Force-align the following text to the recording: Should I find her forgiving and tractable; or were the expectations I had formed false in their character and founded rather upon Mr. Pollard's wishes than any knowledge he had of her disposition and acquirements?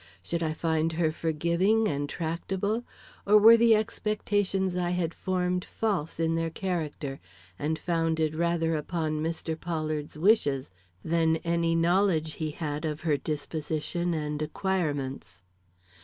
Should 0.23 0.41
I 0.41 0.53
find 0.53 0.93
her 0.93 1.11
forgiving 1.11 1.87
and 1.87 2.09
tractable; 2.09 2.83
or 3.27 3.37
were 3.37 3.55
the 3.55 3.75
expectations 3.75 4.75
I 4.75 4.89
had 4.89 5.13
formed 5.13 5.63
false 5.63 6.19
in 6.19 6.33
their 6.33 6.49
character 6.49 7.19
and 7.59 7.77
founded 7.77 8.33
rather 8.33 8.75
upon 8.75 9.21
Mr. 9.21 9.55
Pollard's 9.55 10.17
wishes 10.17 10.71
than 11.05 11.35
any 11.43 11.75
knowledge 11.75 12.33
he 12.33 12.49
had 12.49 12.83
of 12.83 13.01
her 13.01 13.15
disposition 13.15 14.15
and 14.15 14.41
acquirements? 14.41 15.43